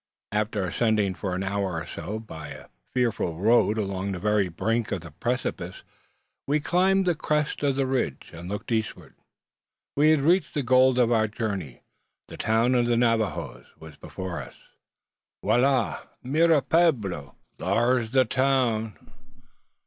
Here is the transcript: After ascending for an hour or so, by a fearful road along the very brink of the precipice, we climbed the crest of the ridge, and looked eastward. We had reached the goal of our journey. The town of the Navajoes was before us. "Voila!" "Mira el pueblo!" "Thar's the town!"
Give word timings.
After 0.31 0.65
ascending 0.65 1.13
for 1.13 1.35
an 1.35 1.43
hour 1.43 1.73
or 1.73 1.85
so, 1.85 2.17
by 2.17 2.47
a 2.47 2.69
fearful 2.91 3.37
road 3.37 3.77
along 3.77 4.11
the 4.13 4.19
very 4.19 4.47
brink 4.47 4.91
of 4.91 5.01
the 5.01 5.11
precipice, 5.11 5.83
we 6.47 6.59
climbed 6.59 7.05
the 7.05 7.13
crest 7.13 7.61
of 7.61 7.75
the 7.75 7.85
ridge, 7.85 8.31
and 8.33 8.49
looked 8.49 8.71
eastward. 8.71 9.13
We 9.95 10.09
had 10.09 10.21
reached 10.21 10.55
the 10.55 10.63
goal 10.63 10.99
of 10.99 11.11
our 11.11 11.27
journey. 11.27 11.83
The 12.29 12.37
town 12.37 12.73
of 12.73 12.87
the 12.87 12.97
Navajoes 12.97 13.67
was 13.77 13.95
before 13.95 14.41
us. 14.41 14.55
"Voila!" 15.43 15.99
"Mira 16.23 16.55
el 16.55 16.61
pueblo!" 16.63 17.35
"Thar's 17.59 18.09
the 18.09 18.25
town!" 18.25 18.97